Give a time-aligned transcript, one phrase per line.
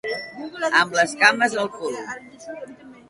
[0.79, 2.01] Amb les cames al cul.